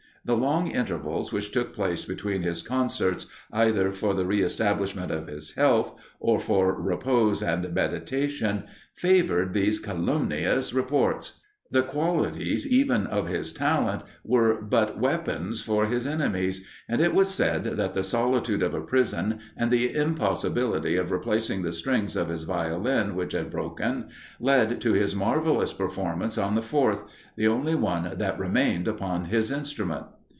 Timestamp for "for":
3.91-4.13, 6.39-6.79, 15.61-15.85